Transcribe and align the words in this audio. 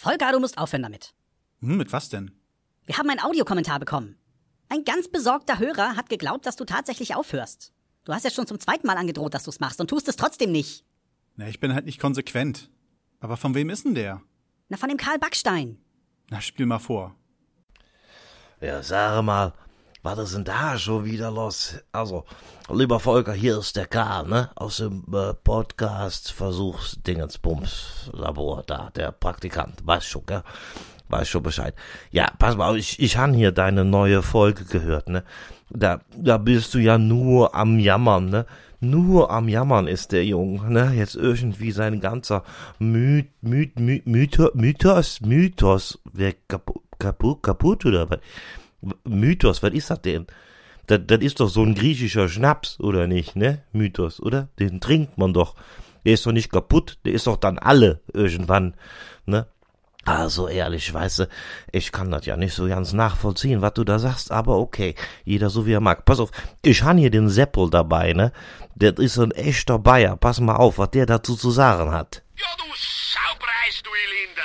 Volker, 0.00 0.30
du 0.30 0.38
musst 0.38 0.58
aufhören 0.58 0.84
damit. 0.84 1.12
Hm, 1.60 1.76
mit 1.76 1.92
was 1.92 2.08
denn? 2.08 2.30
Wir 2.84 2.98
haben 2.98 3.10
einen 3.10 3.18
Audiokommentar 3.18 3.80
bekommen. 3.80 4.16
Ein 4.68 4.84
ganz 4.84 5.08
besorgter 5.08 5.58
Hörer 5.58 5.96
hat 5.96 6.08
geglaubt, 6.08 6.46
dass 6.46 6.54
du 6.54 6.64
tatsächlich 6.64 7.16
aufhörst. 7.16 7.72
Du 8.04 8.14
hast 8.14 8.22
ja 8.22 8.30
schon 8.30 8.46
zum 8.46 8.60
zweiten 8.60 8.86
Mal 8.86 8.96
angedroht, 8.96 9.34
dass 9.34 9.42
du 9.42 9.50
es 9.50 9.58
machst 9.58 9.80
und 9.80 9.90
tust 9.90 10.06
es 10.06 10.14
trotzdem 10.14 10.52
nicht. 10.52 10.84
Na, 11.34 11.48
ich 11.48 11.58
bin 11.58 11.74
halt 11.74 11.84
nicht 11.84 11.98
konsequent. 11.98 12.70
Aber 13.18 13.36
von 13.36 13.56
wem 13.56 13.70
ist 13.70 13.86
denn 13.86 13.96
der? 13.96 14.22
Na, 14.68 14.76
von 14.76 14.88
dem 14.88 14.98
Karl 14.98 15.18
Backstein. 15.18 15.80
Na, 16.30 16.40
spiel 16.40 16.66
mal 16.66 16.78
vor. 16.78 17.16
Ja, 18.60 18.84
sag 18.84 19.20
mal, 19.24 19.52
was 20.02 20.18
ist 20.18 20.34
denn 20.34 20.44
da 20.44 20.78
schon 20.78 21.04
wieder 21.04 21.30
los? 21.30 21.74
Also, 21.92 22.24
lieber 22.72 23.00
Volker, 23.00 23.32
hier 23.32 23.58
ist 23.58 23.76
der 23.76 23.86
Karl, 23.86 24.28
ne? 24.28 24.50
Aus 24.54 24.76
dem 24.76 25.04
äh, 25.12 25.34
Podcast 25.34 26.30
Versuchs 26.32 26.98
Dingensbums 27.02 28.10
Labor 28.12 28.62
da, 28.66 28.90
der 28.94 29.12
Praktikant. 29.12 29.84
Weißt 29.84 30.06
schon, 30.06 30.24
gell? 30.26 30.42
Weiß 31.08 31.28
schon 31.28 31.42
Bescheid. 31.42 31.74
Ja, 32.10 32.30
pass 32.38 32.56
mal, 32.56 32.76
ich, 32.76 33.00
ich 33.00 33.16
han 33.16 33.34
hier 33.34 33.50
deine 33.50 33.84
neue 33.84 34.22
Folge 34.22 34.64
gehört, 34.64 35.08
ne? 35.08 35.24
Da, 35.70 36.00
da 36.16 36.38
bist 36.38 36.74
du 36.74 36.78
ja 36.78 36.96
nur 36.96 37.54
am 37.54 37.78
Jammern, 37.78 38.30
ne? 38.30 38.46
Nur 38.80 39.32
am 39.32 39.48
Jammern 39.48 39.88
ist 39.88 40.12
der 40.12 40.24
Junge, 40.24 40.70
ne? 40.70 40.92
Jetzt 40.94 41.16
irgendwie 41.16 41.72
sein 41.72 42.00
ganzer 42.00 42.44
Myth, 42.78 43.30
Myth, 43.40 43.80
Myth, 43.80 44.06
Mythos, 44.06 44.52
Mythos, 44.54 45.20
Mythos, 45.22 45.98
kaputt, 46.98 47.42
kaputt 47.42 47.84
oder 47.84 48.08
was? 48.08 48.20
Mythos, 49.04 49.62
was 49.62 49.72
ist 49.72 49.90
das 49.90 50.02
denn? 50.02 50.26
Das, 50.86 51.00
das 51.06 51.20
ist 51.20 51.40
doch 51.40 51.48
so 51.48 51.62
ein 51.62 51.74
griechischer 51.74 52.28
Schnaps, 52.28 52.80
oder 52.80 53.06
nicht, 53.06 53.36
ne? 53.36 53.62
Mythos, 53.72 54.20
oder? 54.20 54.48
Den 54.58 54.80
trinkt 54.80 55.18
man 55.18 55.32
doch. 55.34 55.54
Der 56.04 56.14
ist 56.14 56.24
doch 56.24 56.32
nicht 56.32 56.50
kaputt, 56.50 56.98
der 57.04 57.12
ist 57.12 57.26
doch 57.26 57.36
dann 57.36 57.58
alle 57.58 58.00
irgendwann, 58.12 58.74
ne? 59.26 59.46
Also 60.04 60.48
ehrlich, 60.48 60.94
weißt 60.94 61.18
du, 61.18 61.28
ich 61.70 61.92
kann 61.92 62.10
das 62.10 62.24
ja 62.24 62.38
nicht 62.38 62.54
so 62.54 62.66
ganz 62.66 62.94
nachvollziehen, 62.94 63.60
was 63.60 63.74
du 63.74 63.84
da 63.84 63.98
sagst, 63.98 64.32
aber 64.32 64.56
okay, 64.56 64.94
jeder 65.24 65.50
so 65.50 65.66
wie 65.66 65.74
er 65.74 65.80
mag. 65.80 66.06
Pass 66.06 66.18
auf, 66.18 66.30
ich 66.62 66.82
han 66.82 66.96
hier 66.96 67.10
den 67.10 67.28
Seppel 67.28 67.68
dabei, 67.68 68.14
ne? 68.14 68.32
Der 68.74 68.96
ist 68.96 69.18
ein 69.18 69.32
echter 69.32 69.78
Bayer, 69.78 70.16
pass 70.16 70.40
mal 70.40 70.56
auf, 70.56 70.78
was 70.78 70.92
der 70.92 71.04
dazu 71.04 71.36
zu 71.36 71.50
sagen 71.50 71.92
hat. 71.92 72.22
Ja, 72.36 72.46
du 72.56 72.64
Saupreis, 72.74 73.82
du 73.82 73.90
Elinda. 73.90 74.37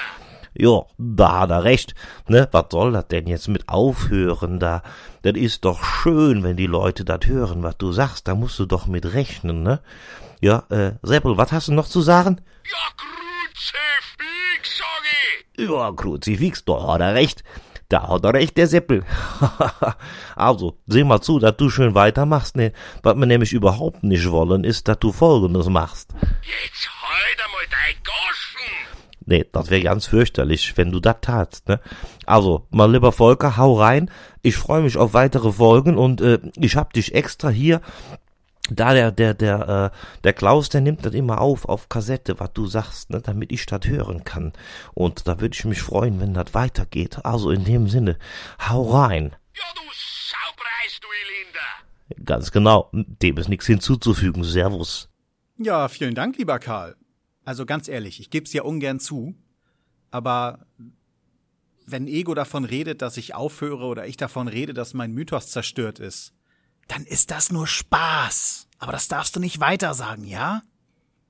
Ja, 0.55 0.83
da 0.97 1.41
hat 1.41 1.49
er 1.49 1.63
recht. 1.63 1.95
Ne, 2.27 2.47
was 2.51 2.65
soll 2.71 2.91
das 2.91 3.07
denn 3.07 3.27
jetzt 3.27 3.47
mit 3.47 3.69
aufhören 3.69 4.59
da? 4.59 4.83
Das 5.23 5.35
ist 5.35 5.65
doch 5.65 5.83
schön, 5.83 6.43
wenn 6.43 6.57
die 6.57 6.67
Leute 6.67 7.05
das 7.05 7.25
hören, 7.25 7.63
was 7.63 7.77
du 7.77 7.91
sagst. 7.91 8.27
Da 8.27 8.35
musst 8.35 8.59
du 8.59 8.65
doch 8.65 8.85
mit 8.85 9.13
rechnen, 9.13 9.63
ne? 9.63 9.81
Ja, 10.41 10.63
äh, 10.69 10.93
Seppel, 11.01 11.37
was 11.37 11.51
hast 11.51 11.69
du 11.69 11.73
noch 11.73 11.87
zu 11.87 12.01
sagen? 12.01 12.41
Ja, 12.65 12.89
Kruzifix, 12.97 14.77
sag 14.77 14.87
ich. 15.55 15.69
Ja, 15.69 15.91
Kruzifix, 15.91 16.65
da 16.65 16.87
hat 16.87 17.01
er 17.01 17.15
recht. 17.15 17.43
Da 17.89 18.07
hat 18.07 18.25
er 18.25 18.33
recht, 18.33 18.57
der 18.57 18.67
Seppel. 18.67 19.05
also, 20.35 20.79
seh 20.87 21.03
mal 21.03 21.21
zu, 21.21 21.39
dass 21.39 21.57
du 21.57 21.69
schön 21.69 21.95
weitermachst, 21.95 22.55
ne? 22.55 22.73
Was 23.03 23.15
wir 23.15 23.25
nämlich 23.25 23.53
überhaupt 23.53 24.03
nicht 24.03 24.29
wollen, 24.31 24.63
ist, 24.63 24.87
dass 24.87 24.99
du 24.99 25.11
Folgendes 25.11 25.67
machst. 25.67 26.13
Jetzt 26.41 26.89
halt 26.89 27.45
einmal 27.45 27.65
dein 27.69 27.95
Goschen. 28.03 28.42
Nee, 29.25 29.45
das 29.51 29.69
wäre 29.69 29.81
ganz 29.81 30.05
fürchterlich, 30.05 30.75
wenn 30.75 30.91
du 30.91 30.99
das 30.99 31.17
tatst, 31.21 31.69
ne? 31.69 31.79
Also, 32.25 32.67
mein 32.71 32.91
lieber 32.91 33.11
Volker, 33.11 33.57
hau 33.57 33.79
rein. 33.79 34.11
Ich 34.41 34.57
freue 34.57 34.81
mich 34.81 34.97
auf 34.97 35.13
weitere 35.13 35.51
Folgen 35.51 35.97
und 35.97 36.21
äh, 36.21 36.39
ich 36.55 36.75
hab 36.75 36.93
dich 36.93 37.13
extra 37.15 37.49
hier. 37.49 37.81
Da 38.69 38.93
der, 38.93 39.11
der, 39.11 39.33
der, 39.33 39.91
äh, 39.93 39.97
der 40.23 40.33
Klaus, 40.33 40.69
der 40.69 40.81
nimmt 40.81 41.05
das 41.05 41.13
immer 41.13 41.41
auf, 41.41 41.65
auf 41.67 41.89
Kassette, 41.89 42.39
was 42.39 42.53
du 42.53 42.65
sagst, 42.65 43.09
ne, 43.09 43.21
damit 43.21 43.51
ich 43.51 43.65
das 43.65 43.85
hören 43.85 44.23
kann. 44.23 44.53
Und 44.93 45.27
da 45.27 45.39
würde 45.41 45.53
ich 45.53 45.65
mich 45.65 45.81
freuen, 45.81 46.19
wenn 46.21 46.33
das 46.33 46.53
weitergeht. 46.53 47.25
Also 47.25 47.51
in 47.51 47.65
dem 47.65 47.89
Sinne, 47.89 48.17
hau 48.69 48.89
rein. 48.89 49.35
Ja, 49.53 49.63
du 49.75 49.81
Saupreis, 49.91 50.99
du 51.01 51.07
Elinda. 51.23 52.25
Ganz 52.25 52.51
genau, 52.51 52.89
dem 52.93 53.37
ist 53.37 53.49
nichts 53.49 53.65
hinzuzufügen. 53.65 54.43
Servus. 54.45 55.09
Ja, 55.57 55.87
vielen 55.89 56.15
Dank, 56.15 56.37
lieber 56.37 56.57
Karl. 56.59 56.95
Also 57.45 57.65
ganz 57.65 57.87
ehrlich, 57.87 58.19
ich 58.19 58.29
geb's 58.29 58.53
ja 58.53 58.63
ungern 58.63 58.99
zu, 58.99 59.35
aber 60.11 60.65
wenn 61.85 62.07
Ego 62.07 62.33
davon 62.33 62.65
redet, 62.65 63.01
dass 63.01 63.17
ich 63.17 63.35
aufhöre 63.35 63.85
oder 63.85 64.07
ich 64.07 64.17
davon 64.17 64.47
rede, 64.47 64.73
dass 64.73 64.93
mein 64.93 65.11
Mythos 65.11 65.51
zerstört 65.51 65.99
ist, 65.99 66.33
dann 66.87 67.03
ist 67.05 67.31
das 67.31 67.51
nur 67.51 67.67
Spaß. 67.67 68.67
Aber 68.77 68.91
das 68.91 69.07
darfst 69.07 69.35
du 69.35 69.39
nicht 69.39 69.59
weiter 69.59 69.93
sagen, 69.93 70.23
ja? 70.25 70.61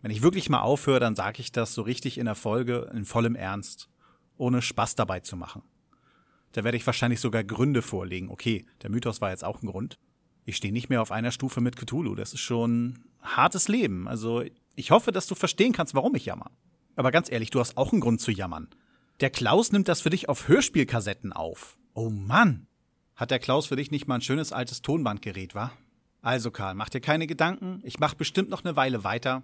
Wenn 0.02 0.12
ich 0.12 0.22
wirklich 0.22 0.50
mal 0.50 0.62
aufhöre, 0.62 1.00
dann 1.00 1.16
sage 1.16 1.40
ich 1.40 1.52
das 1.52 1.74
so 1.74 1.82
richtig 1.82 2.18
in 2.18 2.26
der 2.26 2.36
Folge, 2.36 2.92
in 2.94 3.06
vollem 3.06 3.36
Ernst, 3.36 3.90
ohne 4.38 4.62
Spaß 4.62 4.96
dabei 4.96 5.22
zu 5.22 5.38
machen. 5.38 5.64
Da 6.52 6.64
werde 6.64 6.78
ich 6.78 6.86
wahrscheinlich 6.86 7.20
sogar 7.20 7.44
Gründe 7.44 7.82
vorlegen. 7.82 8.30
Okay, 8.30 8.66
der 8.82 8.90
Mythos 8.90 9.22
war 9.22 9.32
jetzt 9.32 9.44
auch 9.44 9.62
ein 9.62 9.68
Grund. 9.68 9.98
Ich 10.46 10.58
stehe 10.58 10.74
nicht 10.74 10.90
mehr 10.90 11.02
auf 11.02 11.12
einer 11.12 11.32
Stufe 11.32 11.62
mit 11.62 11.78
Cthulhu. 11.78 12.16
Das 12.16 12.34
ist 12.34 12.42
schon 12.42 13.06
hartes 13.22 13.68
Leben. 13.70 14.08
Also 14.08 14.44
ich 14.76 14.92
hoffe, 14.92 15.12
dass 15.12 15.28
du 15.28 15.36
verstehen 15.36 15.74
kannst, 15.74 15.94
warum 15.94 16.16
ich 16.16 16.26
jammer. 16.26 16.52
Aber 16.96 17.12
ganz 17.12 17.32
ehrlich, 17.32 17.50
du 17.50 17.60
hast 17.60 17.78
auch 17.78 17.92
einen 17.92 18.02
Grund 18.02 18.22
zu 18.22 18.32
jammern. 18.32 18.70
Der 19.20 19.30
Klaus 19.30 19.72
nimmt 19.72 19.88
das 19.88 20.02
für 20.02 20.10
dich 20.10 20.30
auf 20.30 20.48
Hörspielkassetten 20.48 21.34
auf. 21.34 21.78
Oh 21.94 22.10
Mann! 22.10 22.68
Hat 23.16 23.32
der 23.32 23.40
Klaus 23.40 23.68
für 23.68 23.76
dich 23.76 23.92
nicht 23.92 24.08
mal 24.08 24.16
ein 24.16 24.22
schönes 24.22 24.52
altes 24.52 24.82
Tonbandgerät, 24.82 25.54
wa? 25.54 25.72
Also 26.22 26.52
Karl, 26.52 26.74
mach 26.74 26.90
dir 26.90 27.02
keine 27.02 27.28
Gedanken. 27.28 27.80
Ich 27.84 28.00
mach 28.00 28.16
bestimmt 28.16 28.50
noch 28.50 28.64
eine 28.64 28.76
Weile 28.76 29.04
weiter. 29.04 29.44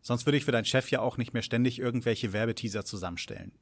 Sonst 0.00 0.26
würde 0.26 0.38
ich 0.38 0.44
für 0.44 0.52
deinen 0.52 0.64
Chef 0.64 0.90
ja 0.90 1.00
auch 1.00 1.18
nicht 1.18 1.34
mehr 1.34 1.42
ständig 1.42 1.78
irgendwelche 1.78 2.32
Werbeteaser 2.32 2.84
zusammenstellen. 2.84 3.52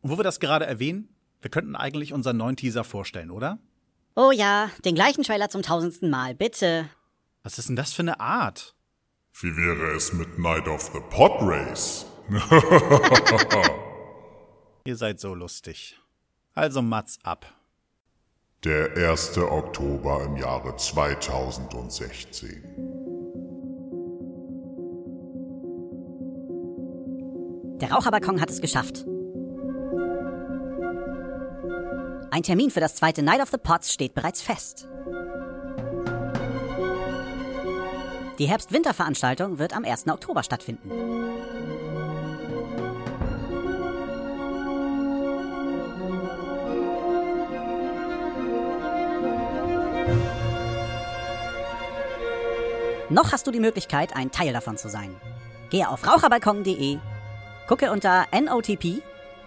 Und 0.00 0.10
wo 0.10 0.18
wir 0.18 0.24
das 0.24 0.40
gerade 0.40 0.64
erwähnen, 0.64 1.08
wir 1.42 1.50
könnten 1.50 1.76
eigentlich 1.76 2.14
unseren 2.14 2.38
neuen 2.38 2.56
Teaser 2.56 2.84
vorstellen, 2.84 3.30
oder? 3.30 3.58
Oh 4.16 4.30
ja, 4.30 4.70
den 4.84 4.94
gleichen 4.94 5.24
Trailer 5.24 5.50
zum 5.50 5.62
tausendsten 5.62 6.08
Mal, 6.08 6.34
bitte. 6.34 6.88
Was 7.42 7.58
ist 7.58 7.68
denn 7.68 7.76
das 7.76 7.92
für 7.92 8.02
eine 8.02 8.20
Art? 8.20 8.74
Wie 9.40 9.56
wäre 9.56 9.96
es 9.96 10.12
mit 10.12 10.38
Night 10.38 10.68
of 10.68 10.92
the 10.92 11.00
Pod 11.10 11.32
Race? 11.40 12.06
Ihr 14.84 14.94
seid 14.96 15.18
so 15.18 15.34
lustig. 15.34 15.98
Also 16.54 16.82
Mats 16.82 17.18
ab. 17.24 17.44
Der 18.62 18.96
1. 18.96 19.36
Oktober 19.38 20.22
im 20.22 20.36
Jahre 20.36 20.76
2016. 20.76 22.62
Der 27.80 27.90
Raucherbalkon 27.90 28.40
hat 28.40 28.50
es 28.50 28.60
geschafft. 28.60 29.04
Ein 32.30 32.44
Termin 32.44 32.70
für 32.70 32.78
das 32.78 32.94
zweite 32.94 33.24
Night 33.24 33.42
of 33.42 33.50
the 33.50 33.58
Pots 33.58 33.92
steht 33.92 34.14
bereits 34.14 34.42
fest. 34.42 34.86
Die 38.38 38.48
Herbst-Winter-Veranstaltung 38.48 39.58
wird 39.58 39.76
am 39.76 39.84
1. 39.84 40.08
Oktober 40.08 40.42
stattfinden. 40.42 40.90
Noch 53.10 53.30
hast 53.30 53.46
du 53.46 53.52
die 53.52 53.60
Möglichkeit, 53.60 54.16
ein 54.16 54.32
Teil 54.32 54.52
davon 54.52 54.76
zu 54.76 54.88
sein. 54.88 55.14
Gehe 55.70 55.88
auf 55.88 56.04
raucherbalkon.de, 56.04 56.98
gucke 57.68 57.92
unter 57.92 58.26
NOTP. 58.32 59.02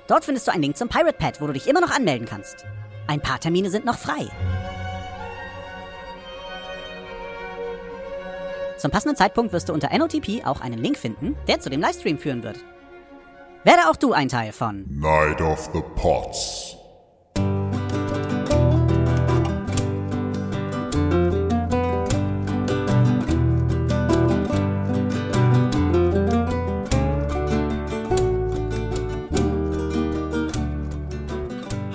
Dort 0.07 0.23
findest 0.23 0.47
du 0.47 0.51
einen 0.51 0.61
Link 0.61 0.77
zum 0.77 0.87
Pirate 0.87 1.17
Pad, 1.17 1.41
wo 1.41 1.47
du 1.47 1.53
dich 1.53 1.67
immer 1.67 1.81
noch 1.81 1.91
anmelden 1.91 2.27
kannst. 2.27 2.65
Ein 3.07 3.19
paar 3.19 3.41
Termine 3.41 3.69
sind 3.69 3.83
noch 3.83 3.97
frei. 3.97 4.29
Zum 8.77 8.91
passenden 8.91 9.15
Zeitpunkt 9.15 9.53
wirst 9.53 9.69
du 9.69 9.73
unter 9.73 9.89
NOTP 9.97 10.45
auch 10.45 10.61
einen 10.61 10.77
Link 10.77 10.99
finden, 10.99 11.35
der 11.47 11.59
zu 11.59 11.71
dem 11.71 11.81
Livestream 11.81 12.19
führen 12.19 12.43
wird. 12.43 12.57
Werde 13.63 13.89
auch 13.89 13.95
du 13.95 14.13
ein 14.13 14.29
Teil 14.29 14.51
von 14.51 14.85
Night 14.87 15.41
of 15.41 15.71
the 15.73 15.81
Pots. 15.95 16.75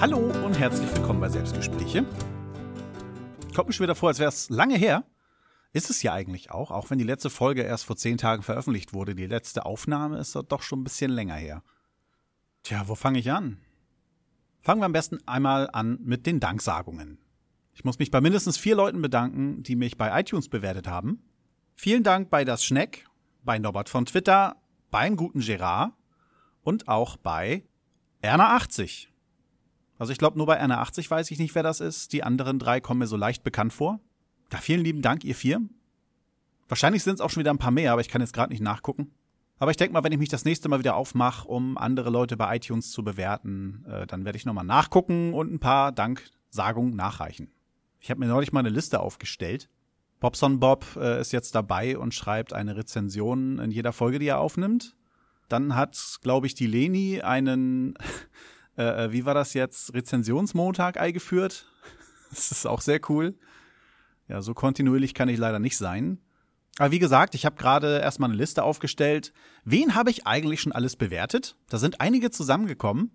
Hallo 0.01 0.19
und 0.45 0.59
herzlich 0.59 0.93
willkommen 0.97 1.21
bei 1.21 1.29
Selbstgespräche. 1.29 2.05
Kommt 3.55 3.69
mir 3.69 3.73
schon 3.73 3.85
wieder 3.85 3.95
vor, 3.95 4.09
als 4.09 4.19
wäre 4.19 4.31
es 4.31 4.51
lange 4.51 4.75
her. 4.75 5.05
Ist 5.73 5.89
es 5.89 6.03
ja 6.03 6.13
eigentlich 6.13 6.51
auch, 6.51 6.71
auch 6.71 6.91
wenn 6.91 6.99
die 6.99 7.05
letzte 7.05 7.31
Folge 7.31 7.63
erst 7.63 7.87
vor 7.87 7.97
zehn 7.97 8.19
Tagen 8.19 8.43
veröffentlicht 8.43 8.93
wurde. 8.93 9.15
Die 9.15 9.27
letzte 9.27 9.65
Aufnahme 9.65 10.19
ist 10.19 10.35
doch 10.49 10.63
schon 10.63 10.81
ein 10.81 10.85
bisschen 10.85 11.11
länger 11.11 11.37
her. 11.37 11.63
Tja, 12.63 12.87
wo 12.89 12.95
fange 12.95 13.19
ich 13.19 13.31
an? 13.33 13.59
Fangen 14.61 14.81
wir 14.81 14.87
am 14.87 14.93
besten 14.93 15.19
einmal 15.27 15.69
an 15.73 15.99
mit 16.03 16.27
den 16.27 16.41
Danksagungen. 16.41 17.19
Ich 17.75 17.85
muss 17.85 17.99
mich 17.99 18.11
bei 18.11 18.21
mindestens 18.21 18.59
vier 18.59 18.77
Leuten 18.77 19.01
bedanken, 19.01 19.63
die 19.63 19.77
mich 19.77 19.97
bei 19.97 20.21
iTunes 20.21 20.49
bewertet 20.49 20.87
haben. 20.87 21.23
Vielen 21.75 22.03
Dank 22.03 22.29
bei 22.29 22.45
das 22.45 22.63
Schneck, 22.65 23.07
bei 23.43 23.59
Norbert 23.59 23.89
von 23.89 24.05
Twitter, 24.05 24.57
beim 24.91 25.17
guten 25.17 25.41
Gerard 25.41 25.93
und 26.63 26.87
auch 26.87 27.17
bei 27.17 27.65
Erna 28.21 28.55
80. 28.57 29.11
Also 29.99 30.13
ich 30.13 30.19
glaube, 30.19 30.37
nur 30.37 30.47
bei 30.47 30.57
Erna 30.57 30.81
80 30.81 31.11
weiß 31.11 31.31
ich 31.31 31.39
nicht, 31.39 31.55
wer 31.55 31.63
das 31.63 31.81
ist. 31.81 32.13
Die 32.13 32.23
anderen 32.23 32.59
drei 32.59 32.81
kommen 32.81 32.99
mir 32.99 33.07
so 33.07 33.17
leicht 33.17 33.43
bekannt 33.43 33.73
vor. 33.73 34.01
Ja, 34.53 34.59
vielen 34.59 34.85
lieben 34.85 35.01
Dank, 35.01 35.25
ihr 35.25 35.35
vier. 35.35 35.63
Wahrscheinlich 36.69 37.03
sind 37.03 37.15
es 37.15 37.21
auch 37.23 37.31
schon 37.31 37.41
wieder 37.41 37.55
ein 37.55 37.59
paar 37.59 37.71
mehr, 37.71 37.93
aber 37.93 38.03
ich 38.03 38.11
kann 38.11 38.21
jetzt 38.21 38.35
gerade 38.35 38.53
nicht 38.53 38.61
nachgucken. 38.61 39.11
Aber 39.59 39.71
ich 39.71 39.79
denke 39.79 39.95
mal, 39.95 40.05
wenn 40.05 40.13
ich 40.13 40.19
mich 40.19 40.29
das 40.29 40.45
nächste 40.45 40.69
Mal 40.69 40.79
wieder 40.79 40.95
aufmache, 40.95 41.49
um 41.49 41.79
andere 41.79 42.11
Leute 42.11 42.37
bei 42.37 42.55
iTunes 42.57 42.91
zu 42.91 43.03
bewerten, 43.03 43.87
äh, 43.89 44.07
dann 44.07 44.27
werde 44.27 44.37
ich 44.37 44.45
nochmal 44.45 44.67
nachgucken 44.67 45.33
und 45.33 45.51
ein 45.51 45.59
paar 45.59 45.91
Danksagungen 45.91 46.95
nachreichen. 46.95 47.51
Ich 47.99 48.11
habe 48.11 48.21
mir 48.21 48.27
neulich 48.27 48.53
mal 48.53 48.61
eine 48.61 48.69
Liste 48.69 49.01
aufgestellt. 49.01 49.71
Bobson 50.21 50.61
Bob 50.61 50.85
äh, 50.97 51.19
ist 51.19 51.33
jetzt 51.33 51.55
dabei 51.55 51.97
und 51.97 52.13
schreibt 52.13 52.53
eine 52.53 52.77
Rezension 52.77 53.59
in 53.59 53.71
jeder 53.71 53.95
Folge, 53.95 54.19
die 54.19 54.27
er 54.27 54.41
aufnimmt. 54.41 54.97
Dann 55.49 55.77
hat, 55.77 56.19
glaube 56.21 56.47
ich, 56.47 56.55
die 56.55 56.67
Leni 56.67 57.23
einen, 57.23 57.95
äh, 58.77 59.07
äh, 59.07 59.13
wie 59.13 59.25
war 59.25 59.33
das 59.35 59.55
jetzt, 59.55 59.95
Rezensionsmontag 59.95 61.01
eingeführt. 61.01 61.67
Das 62.31 62.51
ist 62.51 62.67
auch 62.67 62.81
sehr 62.81 62.99
cool. 63.11 63.35
Ja, 64.29 64.43
so 64.43 64.55
kontinuierlich 64.55 65.15
kann 65.15 65.29
ich 65.29 65.39
leider 65.39 65.59
nicht 65.59 65.77
sein. 65.77 66.19
Aber 66.79 66.91
wie 66.91 66.99
gesagt, 66.99 67.35
ich 67.35 67.45
habe 67.45 67.57
gerade 67.57 67.99
erstmal 68.01 68.31
eine 68.31 68.39
Liste 68.39 68.63
aufgestellt. 68.63 69.33
Wen 69.65 69.95
habe 69.95 70.11
ich 70.11 70.27
eigentlich 70.27 70.61
schon 70.61 70.73
alles 70.73 70.97
bewertet? 70.97 71.57
Da 71.69 71.79
sind 71.79 72.01
einige 72.01 72.31
zusammengekommen. 72.31 73.11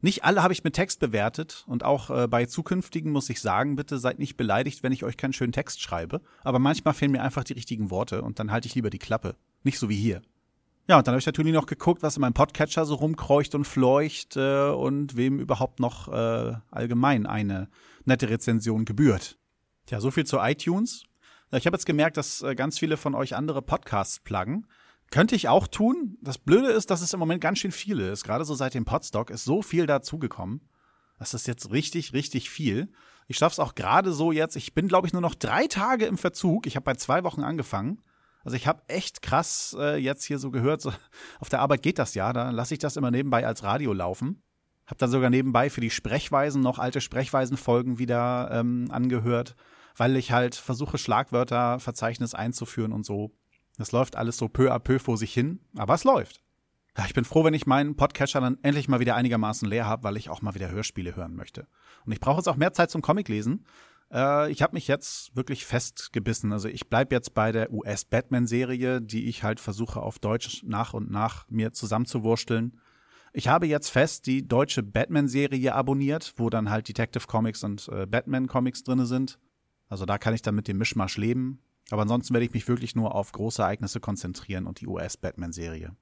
Nicht 0.00 0.24
alle 0.24 0.42
habe 0.42 0.52
ich 0.52 0.62
mit 0.62 0.74
Text 0.74 1.00
bewertet 1.00 1.64
und 1.66 1.84
auch 1.84 2.10
äh, 2.10 2.28
bei 2.28 2.46
zukünftigen 2.46 3.12
muss 3.12 3.30
ich 3.30 3.40
sagen, 3.40 3.76
bitte 3.76 3.98
seid 3.98 4.18
nicht 4.18 4.36
beleidigt, 4.36 4.82
wenn 4.82 4.92
ich 4.92 5.04
euch 5.04 5.16
keinen 5.16 5.32
schönen 5.32 5.52
Text 5.52 5.80
schreibe. 5.80 6.20
Aber 6.42 6.58
manchmal 6.58 6.94
fehlen 6.94 7.12
mir 7.12 7.22
einfach 7.22 7.44
die 7.44 7.54
richtigen 7.54 7.90
Worte 7.90 8.22
und 8.22 8.38
dann 8.38 8.52
halte 8.52 8.68
ich 8.68 8.74
lieber 8.74 8.90
die 8.90 8.98
Klappe. 8.98 9.36
Nicht 9.62 9.78
so 9.78 9.88
wie 9.88 9.96
hier. 9.96 10.20
Ja, 10.88 10.98
und 10.98 11.06
dann 11.06 11.14
habe 11.14 11.20
ich 11.20 11.26
natürlich 11.26 11.52
noch 11.52 11.66
geguckt, 11.66 12.02
was 12.02 12.16
in 12.16 12.20
meinem 12.20 12.34
Podcatcher 12.34 12.84
so 12.84 12.94
rumkreucht 12.94 13.54
und 13.54 13.64
fleucht 13.64 14.36
äh, 14.36 14.68
und 14.68 15.16
wem 15.16 15.40
überhaupt 15.40 15.80
noch 15.80 16.08
äh, 16.08 16.54
allgemein 16.70 17.26
eine 17.26 17.68
nette 18.04 18.28
Rezension 18.28 18.84
gebührt. 18.84 19.38
Tja, 19.86 20.00
so 20.00 20.10
viel 20.10 20.26
zu 20.26 20.38
iTunes. 20.38 21.04
Ich 21.52 21.64
habe 21.64 21.76
jetzt 21.76 21.86
gemerkt, 21.86 22.16
dass 22.16 22.42
äh, 22.42 22.56
ganz 22.56 22.76
viele 22.76 22.96
von 22.96 23.14
euch 23.14 23.36
andere 23.36 23.62
Podcasts 23.62 24.18
pluggen. 24.18 24.66
Könnte 25.12 25.36
ich 25.36 25.48
auch 25.48 25.68
tun. 25.68 26.18
Das 26.20 26.38
Blöde 26.38 26.68
ist, 26.68 26.90
dass 26.90 27.02
es 27.02 27.12
im 27.12 27.20
Moment 27.20 27.40
ganz 27.40 27.60
schön 27.60 27.70
viele 27.70 28.10
ist. 28.10 28.24
Gerade 28.24 28.44
so 28.44 28.56
seit 28.56 28.74
dem 28.74 28.84
Podstock 28.84 29.30
ist 29.30 29.44
so 29.44 29.62
viel 29.62 29.86
dazugekommen. 29.86 30.68
Das 31.20 31.34
ist 31.34 31.46
jetzt 31.46 31.70
richtig, 31.70 32.12
richtig 32.12 32.50
viel. 32.50 32.92
Ich 33.28 33.36
schaff's 33.36 33.60
auch 33.60 33.76
gerade 33.76 34.12
so 34.12 34.32
jetzt. 34.32 34.56
Ich 34.56 34.74
bin, 34.74 34.88
glaube 34.88 35.06
ich, 35.06 35.12
nur 35.12 35.22
noch 35.22 35.36
drei 35.36 35.68
Tage 35.68 36.06
im 36.06 36.18
Verzug. 36.18 36.66
Ich 36.66 36.74
habe 36.74 36.84
bei 36.84 36.94
zwei 36.94 37.22
Wochen 37.22 37.44
angefangen. 37.44 38.02
Also 38.42 38.56
ich 38.56 38.66
habe 38.66 38.82
echt 38.88 39.22
krass 39.22 39.76
äh, 39.78 39.96
jetzt 39.96 40.24
hier 40.24 40.40
so 40.40 40.50
gehört, 40.50 40.80
so, 40.80 40.92
auf 41.40 41.48
der 41.48 41.60
Arbeit 41.60 41.82
geht 41.82 41.98
das 41.98 42.14
ja, 42.14 42.32
da 42.32 42.50
lasse 42.50 42.74
ich 42.74 42.78
das 42.78 42.96
immer 42.96 43.10
nebenbei 43.10 43.46
als 43.46 43.62
Radio 43.64 43.92
laufen. 43.92 44.42
Hab 44.86 44.98
dann 44.98 45.10
sogar 45.10 45.30
nebenbei 45.30 45.68
für 45.70 45.80
die 45.80 45.90
Sprechweisen 45.90 46.62
noch 46.62 46.78
alte 46.78 47.00
Sprechweisenfolgen 47.00 47.98
wieder 47.98 48.50
ähm, 48.52 48.88
angehört 48.90 49.56
weil 49.96 50.16
ich 50.16 50.32
halt 50.32 50.54
versuche, 50.54 50.98
Schlagwörterverzeichnis 50.98 52.34
einzuführen 52.34 52.92
und 52.92 53.04
so. 53.04 53.32
Das 53.78 53.92
läuft 53.92 54.16
alles 54.16 54.36
so 54.36 54.48
peu 54.48 54.72
à 54.72 54.78
peu 54.78 54.98
vor 54.98 55.18
sich 55.18 55.32
hin, 55.32 55.60
aber 55.76 55.94
es 55.94 56.04
läuft. 56.04 56.40
Ja, 56.96 57.04
ich 57.04 57.14
bin 57.14 57.24
froh, 57.24 57.44
wenn 57.44 57.54
ich 57.54 57.66
meinen 57.66 57.96
Podcatcher 57.96 58.40
dann 58.40 58.58
endlich 58.62 58.88
mal 58.88 59.00
wieder 59.00 59.16
einigermaßen 59.16 59.68
leer 59.68 59.86
habe, 59.86 60.04
weil 60.04 60.16
ich 60.16 60.30
auch 60.30 60.40
mal 60.40 60.54
wieder 60.54 60.70
Hörspiele 60.70 61.14
hören 61.14 61.36
möchte. 61.36 61.66
Und 62.06 62.12
ich 62.12 62.20
brauche 62.20 62.38
jetzt 62.38 62.48
auch 62.48 62.56
mehr 62.56 62.72
Zeit 62.72 62.90
zum 62.90 63.02
Comiclesen. 63.02 63.66
Äh, 64.10 64.50
ich 64.50 64.62
habe 64.62 64.74
mich 64.74 64.88
jetzt 64.88 65.36
wirklich 65.36 65.66
festgebissen. 65.66 66.52
Also 66.52 66.68
ich 66.68 66.88
bleib 66.88 67.12
jetzt 67.12 67.34
bei 67.34 67.52
der 67.52 67.70
US-Batman-Serie, 67.70 69.02
die 69.02 69.28
ich 69.28 69.42
halt 69.42 69.60
versuche 69.60 70.00
auf 70.00 70.18
Deutsch 70.18 70.62
nach 70.64 70.94
und 70.94 71.10
nach 71.10 71.46
mir 71.50 71.72
zusammenzuwursteln. 71.74 72.80
Ich 73.34 73.48
habe 73.48 73.66
jetzt 73.66 73.90
fest 73.90 74.26
die 74.26 74.48
deutsche 74.48 74.82
Batman-Serie 74.82 75.74
abonniert, 75.74 76.32
wo 76.38 76.48
dann 76.48 76.70
halt 76.70 76.88
Detective 76.88 77.26
Comics 77.26 77.62
und 77.62 77.88
äh, 77.88 78.06
Batman-Comics 78.06 78.84
drinne 78.84 79.04
sind. 79.04 79.38
Also 79.88 80.06
da 80.06 80.18
kann 80.18 80.34
ich 80.34 80.42
dann 80.42 80.54
mit 80.54 80.68
dem 80.68 80.78
Mischmasch 80.78 81.16
leben. 81.16 81.60
Aber 81.90 82.02
ansonsten 82.02 82.34
werde 82.34 82.46
ich 82.46 82.52
mich 82.52 82.66
wirklich 82.66 82.96
nur 82.96 83.14
auf 83.14 83.32
große 83.32 83.62
Ereignisse 83.62 84.00
konzentrieren 84.00 84.66
und 84.66 84.80
die 84.80 84.86
US-Batman-Serie. 84.86 85.94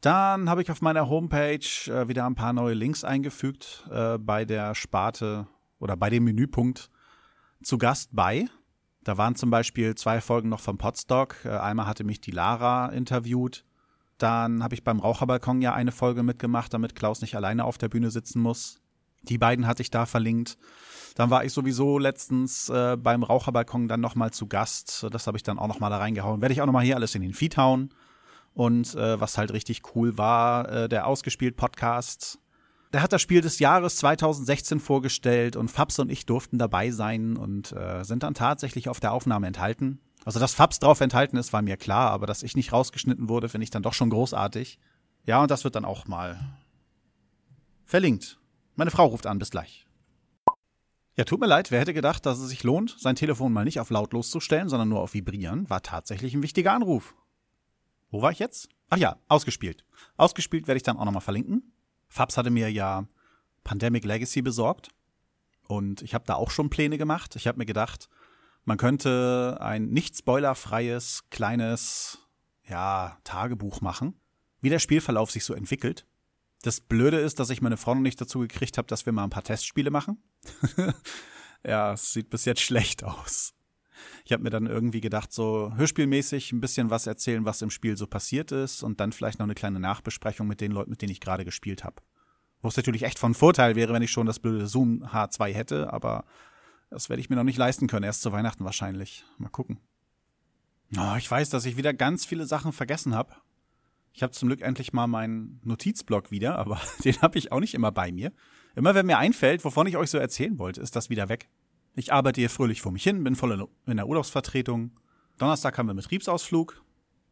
Dann 0.00 0.48
habe 0.48 0.62
ich 0.62 0.70
auf 0.70 0.80
meiner 0.80 1.10
Homepage 1.10 1.58
äh, 1.86 2.08
wieder 2.08 2.24
ein 2.24 2.34
paar 2.34 2.54
neue 2.54 2.72
Links 2.72 3.04
eingefügt 3.04 3.86
äh, 3.90 4.16
bei 4.16 4.46
der 4.46 4.74
Sparte 4.74 5.46
oder 5.78 5.96
bei 5.96 6.08
dem 6.08 6.24
Menüpunkt 6.24 6.90
zu 7.62 7.76
Gast 7.76 8.10
bei. 8.12 8.46
Da 9.02 9.18
waren 9.18 9.34
zum 9.34 9.50
Beispiel 9.50 9.94
zwei 9.94 10.22
Folgen 10.22 10.48
noch 10.48 10.60
vom 10.60 10.78
Podstock. 10.78 11.36
Äh, 11.44 11.50
einmal 11.50 11.86
hatte 11.86 12.04
mich 12.04 12.22
die 12.22 12.30
Lara 12.30 12.88
interviewt. 12.88 13.64
Dann 14.16 14.62
habe 14.62 14.74
ich 14.74 14.84
beim 14.84 15.00
Raucherbalkon 15.00 15.60
ja 15.60 15.74
eine 15.74 15.92
Folge 15.92 16.22
mitgemacht, 16.22 16.72
damit 16.72 16.94
Klaus 16.94 17.20
nicht 17.20 17.34
alleine 17.34 17.64
auf 17.64 17.76
der 17.76 17.88
Bühne 17.88 18.10
sitzen 18.10 18.40
muss. 18.40 18.79
Die 19.22 19.38
beiden 19.38 19.66
hatte 19.66 19.82
ich 19.82 19.90
da 19.90 20.06
verlinkt. 20.06 20.56
Dann 21.14 21.30
war 21.30 21.44
ich 21.44 21.52
sowieso 21.52 21.98
letztens 21.98 22.68
äh, 22.68 22.96
beim 22.96 23.22
Raucherbalkon 23.22 23.88
dann 23.88 24.00
nochmal 24.00 24.30
zu 24.30 24.46
Gast. 24.46 25.06
Das 25.10 25.26
habe 25.26 25.36
ich 25.36 25.42
dann 25.42 25.58
auch 25.58 25.68
nochmal 25.68 25.90
da 25.90 25.98
reingehauen. 25.98 26.40
Werde 26.40 26.52
ich 26.52 26.62
auch 26.62 26.66
nochmal 26.66 26.84
hier 26.84 26.96
alles 26.96 27.14
in 27.14 27.22
den 27.22 27.34
Feed 27.34 27.56
hauen. 27.56 27.90
Und 28.54 28.94
äh, 28.94 29.20
was 29.20 29.38
halt 29.38 29.52
richtig 29.52 29.82
cool 29.94 30.18
war, 30.18 30.68
äh, 30.68 30.88
der 30.88 31.06
ausgespielt 31.06 31.56
Podcast. 31.56 32.38
Der 32.92 33.02
hat 33.02 33.12
das 33.12 33.22
Spiel 33.22 33.40
des 33.40 33.58
Jahres 33.60 33.96
2016 33.96 34.80
vorgestellt 34.80 35.56
und 35.56 35.70
Fabs 35.70 35.98
und 35.98 36.10
ich 36.10 36.26
durften 36.26 36.58
dabei 36.58 36.90
sein 36.90 37.36
und 37.36 37.72
äh, 37.72 38.02
sind 38.02 38.24
dann 38.24 38.34
tatsächlich 38.34 38.88
auf 38.88 38.98
der 38.98 39.12
Aufnahme 39.12 39.46
enthalten. 39.46 40.00
Also, 40.24 40.40
dass 40.40 40.54
Fabs 40.54 40.80
drauf 40.80 41.00
enthalten 41.00 41.36
ist, 41.36 41.52
war 41.52 41.62
mir 41.62 41.76
klar, 41.76 42.10
aber 42.10 42.26
dass 42.26 42.42
ich 42.42 42.56
nicht 42.56 42.72
rausgeschnitten 42.72 43.28
wurde, 43.28 43.48
finde 43.48 43.64
ich 43.64 43.70
dann 43.70 43.82
doch 43.82 43.94
schon 43.94 44.10
großartig. 44.10 44.78
Ja, 45.24 45.40
und 45.42 45.50
das 45.50 45.64
wird 45.64 45.76
dann 45.76 45.84
auch 45.84 46.06
mal 46.06 46.40
verlinkt. 47.84 48.39
Meine 48.80 48.90
Frau 48.90 49.04
ruft 49.04 49.26
an, 49.26 49.38
bis 49.38 49.50
gleich. 49.50 49.84
Ja, 51.14 51.24
tut 51.24 51.38
mir 51.38 51.46
leid, 51.46 51.70
wer 51.70 51.80
hätte 51.80 51.92
gedacht, 51.92 52.24
dass 52.24 52.38
es 52.38 52.48
sich 52.48 52.62
lohnt, 52.62 52.96
sein 52.98 53.14
Telefon 53.14 53.52
mal 53.52 53.66
nicht 53.66 53.78
auf 53.78 53.90
lautlos 53.90 54.30
zu 54.30 54.40
stellen, 54.40 54.70
sondern 54.70 54.88
nur 54.88 55.02
auf 55.02 55.12
vibrieren, 55.12 55.68
war 55.68 55.82
tatsächlich 55.82 56.32
ein 56.32 56.42
wichtiger 56.42 56.72
Anruf. 56.72 57.14
Wo 58.10 58.22
war 58.22 58.32
ich 58.32 58.38
jetzt? 58.38 58.70
Ach 58.88 58.96
ja, 58.96 59.18
ausgespielt. 59.28 59.84
Ausgespielt 60.16 60.66
werde 60.66 60.78
ich 60.78 60.82
dann 60.82 60.96
auch 60.96 61.04
nochmal 61.04 61.20
verlinken. 61.20 61.74
Fabs 62.08 62.38
hatte 62.38 62.48
mir 62.48 62.72
ja 62.72 63.06
Pandemic 63.64 64.06
Legacy 64.06 64.40
besorgt 64.40 64.88
und 65.68 66.00
ich 66.00 66.14
habe 66.14 66.24
da 66.26 66.36
auch 66.36 66.50
schon 66.50 66.70
Pläne 66.70 66.96
gemacht. 66.96 67.36
Ich 67.36 67.46
habe 67.46 67.58
mir 67.58 67.66
gedacht, 67.66 68.08
man 68.64 68.78
könnte 68.78 69.58
ein 69.60 69.90
nicht 69.90 70.16
spoilerfreies 70.16 71.24
kleines 71.28 72.26
ja, 72.66 73.18
Tagebuch 73.24 73.82
machen, 73.82 74.18
wie 74.62 74.70
der 74.70 74.78
Spielverlauf 74.78 75.30
sich 75.30 75.44
so 75.44 75.52
entwickelt. 75.52 76.06
Das 76.62 76.80
Blöde 76.80 77.18
ist, 77.18 77.40
dass 77.40 77.50
ich 77.50 77.62
meine 77.62 77.76
Frau 77.76 77.94
noch 77.94 78.02
nicht 78.02 78.20
dazu 78.20 78.40
gekriegt 78.40 78.76
habe, 78.76 78.86
dass 78.86 79.06
wir 79.06 79.12
mal 79.12 79.24
ein 79.24 79.30
paar 79.30 79.44
Testspiele 79.44 79.90
machen. 79.90 80.22
ja, 81.64 81.92
es 81.92 82.12
sieht 82.12 82.28
bis 82.28 82.44
jetzt 82.44 82.60
schlecht 82.60 83.02
aus. 83.02 83.54
Ich 84.24 84.32
habe 84.32 84.42
mir 84.42 84.50
dann 84.50 84.66
irgendwie 84.66 85.00
gedacht, 85.00 85.32
so 85.32 85.72
hörspielmäßig 85.74 86.52
ein 86.52 86.60
bisschen 86.60 86.90
was 86.90 87.06
erzählen, 87.06 87.44
was 87.44 87.62
im 87.62 87.70
Spiel 87.70 87.96
so 87.96 88.06
passiert 88.06 88.52
ist 88.52 88.82
und 88.82 89.00
dann 89.00 89.12
vielleicht 89.12 89.38
noch 89.38 89.44
eine 89.44 89.54
kleine 89.54 89.80
Nachbesprechung 89.80 90.46
mit 90.46 90.60
den 90.60 90.72
Leuten, 90.72 90.90
mit 90.90 91.02
denen 91.02 91.12
ich 91.12 91.20
gerade 91.20 91.44
gespielt 91.44 91.84
habe. 91.84 91.96
Wo 92.62 92.68
es 92.68 92.76
natürlich 92.76 93.04
echt 93.04 93.18
von 93.18 93.34
Vorteil 93.34 93.74
wäre, 93.74 93.92
wenn 93.92 94.02
ich 94.02 94.10
schon 94.10 94.26
das 94.26 94.38
blöde 94.38 94.66
Zoom 94.66 95.02
H2 95.02 95.52
hätte, 95.52 95.92
aber 95.92 96.24
das 96.90 97.08
werde 97.08 97.20
ich 97.20 97.30
mir 97.30 97.36
noch 97.36 97.44
nicht 97.44 97.58
leisten 97.58 97.86
können, 97.86 98.04
erst 98.04 98.22
zu 98.22 98.32
Weihnachten 98.32 98.64
wahrscheinlich. 98.64 99.24
Mal 99.38 99.48
gucken. 99.48 99.80
Oh, 100.98 101.14
ich 101.16 101.30
weiß, 101.30 101.50
dass 101.50 101.64
ich 101.64 101.76
wieder 101.76 101.94
ganz 101.94 102.26
viele 102.26 102.46
Sachen 102.46 102.72
vergessen 102.72 103.14
habe. 103.14 103.34
Ich 104.12 104.22
habe 104.22 104.32
zum 104.32 104.48
Glück 104.48 104.60
endlich 104.60 104.92
mal 104.92 105.06
meinen 105.06 105.60
Notizblock 105.64 106.30
wieder, 106.30 106.58
aber 106.58 106.80
den 107.04 107.20
habe 107.22 107.38
ich 107.38 107.52
auch 107.52 107.60
nicht 107.60 107.74
immer 107.74 107.92
bei 107.92 108.12
mir. 108.12 108.32
Immer 108.74 108.94
wenn 108.94 109.06
mir 109.06 109.18
einfällt, 109.18 109.64
wovon 109.64 109.86
ich 109.86 109.96
euch 109.96 110.10
so 110.10 110.18
erzählen 110.18 110.58
wollte, 110.58 110.80
ist 110.80 110.96
das 110.96 111.10
wieder 111.10 111.28
weg. 111.28 111.48
Ich 111.96 112.12
arbeite 112.12 112.40
hier 112.40 112.50
fröhlich 112.50 112.82
vor 112.82 112.92
mich 112.92 113.02
hin, 113.02 113.24
bin 113.24 113.34
voll 113.34 113.68
in 113.86 113.96
der 113.96 114.06
Urlaubsvertretung. 114.06 114.92
Donnerstag 115.38 115.76
haben 115.76 115.86
wir 115.86 115.94
Betriebsausflug. 115.94 116.84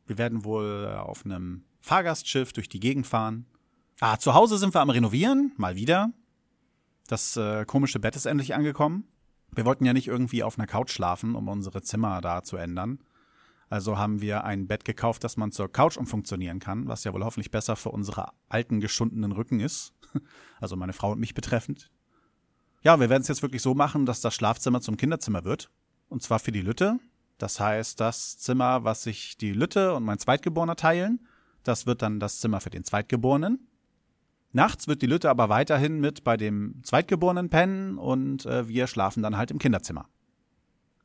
Wir 0.07 0.19
werden 0.19 0.45
wohl 0.45 0.87
auf 0.87 1.25
einem 1.25 1.65
Fahrgastschiff 1.81 2.53
durch 2.53 2.69
die 2.69 2.81
Gegend 2.81 3.07
fahren. 3.07 3.47
Ah, 4.01 4.19
zu 4.19 4.35
Hause 4.35 4.59
sind 4.59 4.75
wir 4.75 4.81
am 4.81 4.91
Renovieren, 4.91 5.53
mal 5.57 5.77
wieder. 5.77 6.13
Das 7.07 7.37
äh, 7.37 7.65
komische 7.65 8.01
Bett 8.01 8.17
ist 8.17 8.27
endlich 8.27 8.55
angekommen. 8.55 9.09
Wir 9.53 9.65
wollten 9.65 9.85
ja 9.85 9.93
nicht 9.93 10.09
irgendwie 10.09 10.43
auf 10.43 10.59
einer 10.59 10.67
Couch 10.67 10.91
schlafen, 10.91 11.35
um 11.35 11.49
unsere 11.49 11.83
Zimmer 11.83 12.21
da 12.21 12.43
zu 12.43 12.57
ändern, 12.57 12.99
also 13.71 13.99
haben 13.99 14.21
wir 14.21 14.45
ein 14.45 14.67
Bett 14.67 14.85
gekauft, 14.85 15.25
das 15.25 15.37
man 15.37 15.53
zur 15.53 15.71
Couch 15.71 15.97
umfunktionieren 15.97 16.59
kann, 16.59 16.89
was 16.89 17.05
ja 17.05 17.13
wohl 17.13 17.25
hoffentlich 17.25 17.51
besser 17.51 17.77
für 17.77 17.91
unsere 17.91 18.29
alten 18.49 18.81
geschundenen 18.81 19.33
Rücken 19.33 19.61
ist. 19.61 19.95
Also 20.61 20.75
meine 20.75 20.93
Frau 20.93 21.13
und 21.13 21.21
mich 21.21 21.35
betreffend. 21.35 21.89
Ja, 22.83 22.99
wir 22.99 23.09
werden 23.09 23.23
es 23.23 23.29
jetzt 23.29 23.43
wirklich 23.43 23.63
so 23.63 23.77
machen, 23.77 24.07
dass 24.07 24.21
das 24.21 24.35
Schlafzimmer 24.35 24.81
zum 24.81 24.97
Kinderzimmer 24.97 25.45
wird. 25.45 25.71
Und 26.09 26.21
zwar 26.21 26.41
für 26.41 26.51
die 26.51 26.63
Lütte. 26.63 26.99
Das 27.37 27.61
heißt, 27.61 28.01
das 28.01 28.39
Zimmer, 28.39 28.83
was 28.83 29.05
sich 29.05 29.37
die 29.37 29.53
Lütte 29.53 29.95
und 29.95 30.03
mein 30.03 30.19
Zweitgeborener 30.19 30.75
teilen, 30.75 31.29
das 31.63 31.87
wird 31.87 32.03
dann 32.03 32.19
das 32.19 32.41
Zimmer 32.41 32.61
für 32.61 32.71
den 32.71 32.83
Zweitgeborenen. 32.83 33.69
Nachts 34.51 34.89
wird 34.89 35.01
die 35.03 35.07
Lütte 35.07 35.31
aber 35.31 35.49
weiterhin 35.49 36.01
mit 36.01 36.25
bei 36.25 36.37
dem 36.37 36.81
Zweitgeborenen 36.83 37.51
pennen 37.51 37.99
und 37.99 38.47
äh, 38.47 38.67
wir 38.67 38.89
schlafen 38.89 39.23
dann 39.23 39.37
halt 39.37 39.53
im 39.53 39.61
Kinderzimmer 39.61 40.09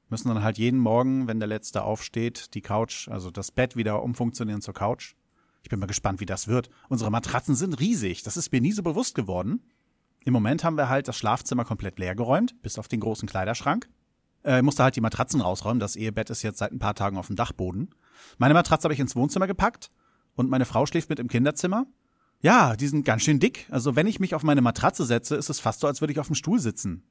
müssen 0.10 0.30
dann 0.30 0.44
halt 0.44 0.58
jeden 0.58 0.80
Morgen, 0.80 1.28
wenn 1.28 1.40
der 1.40 1.48
Letzte 1.48 1.84
aufsteht, 1.84 2.54
die 2.54 2.62
Couch, 2.62 3.08
also 3.08 3.32
das 3.32 3.52
Bett 3.52 3.76
wieder 3.76 4.04
umfunktionieren 4.04 4.62
zur 4.62 4.74
Couch. 4.74 5.16
Ich 5.64 5.70
bin 5.70 5.80
mal 5.80 5.86
gespannt, 5.86 6.20
wie 6.20 6.26
das 6.26 6.48
wird. 6.48 6.70
Unsere 6.90 7.10
Matratzen 7.10 7.56
sind 7.56 7.80
riesig. 7.80 8.22
Das 8.24 8.38
ist 8.38 8.52
mir 8.52 8.62
nie 8.62 8.74
so 8.74 8.84
bewusst 8.84 9.16
geworden. 9.16 9.64
Im 10.26 10.34
Moment 10.34 10.64
haben 10.64 10.78
wir 10.78 10.90
halt 10.90 11.08
das 11.08 11.18
Schlafzimmer 11.18 11.66
komplett 11.66 12.00
leer 12.00 12.16
geräumt, 12.16 12.62
bis 12.62 12.78
auf 12.78 12.88
den 12.88 13.00
großen 13.00 13.28
Kleiderschrank. 13.28 13.90
Äh, 14.44 14.62
musste 14.62 14.84
halt 14.84 14.96
die 14.96 15.02
Matratzen 15.02 15.42
rausräumen. 15.42 15.80
Das 15.80 15.96
Ehebett 15.96 16.30
ist 16.30 16.44
jetzt 16.44 16.60
seit 16.60 16.72
ein 16.72 16.80
paar 16.80 16.96
Tagen 16.96 17.18
auf 17.18 17.28
dem 17.28 17.36
Dachboden. 17.36 17.90
Meine 18.38 18.54
Matratze 18.54 18.86
habe 18.86 18.94
ich 18.94 19.00
ins 19.00 19.16
Wohnzimmer 19.16 19.48
gepackt 19.48 19.90
und 20.36 20.50
meine 20.50 20.66
Frau 20.66 20.86
schläft 20.86 21.10
mit 21.10 21.20
im 21.20 21.28
Kinderzimmer. 21.28 21.86
Ja, 22.42 22.76
die 22.76 22.88
sind 22.88 23.06
ganz 23.06 23.24
schön 23.24 23.40
dick. 23.40 23.68
Also 23.72 23.96
wenn 23.96 24.08
ich 24.08 24.20
mich 24.20 24.36
auf 24.36 24.44
meine 24.44 24.62
Matratze 24.62 25.06
setze, 25.06 25.36
ist 25.36 25.50
es 25.50 25.62
fast 25.62 25.80
so, 25.80 25.88
als 25.88 26.02
würde 26.02 26.12
ich 26.12 26.20
auf 26.20 26.28
dem 26.28 26.36
Stuhl 26.36 26.60
sitzen. 26.60 27.04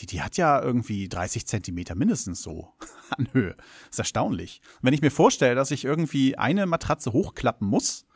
Die, 0.00 0.06
die 0.06 0.22
hat 0.22 0.36
ja 0.36 0.60
irgendwie 0.60 1.08
30 1.08 1.46
Zentimeter 1.46 1.94
mindestens 1.94 2.42
so 2.42 2.72
an 3.16 3.28
Höhe. 3.32 3.56
ist 3.90 3.98
erstaunlich. 3.98 4.62
Wenn 4.82 4.94
ich 4.94 5.02
mir 5.02 5.10
vorstelle, 5.10 5.54
dass 5.54 5.70
ich 5.70 5.84
irgendwie 5.84 6.36
eine 6.36 6.66
Matratze 6.66 7.12
hochklappen 7.12 7.66
muss, 7.66 8.06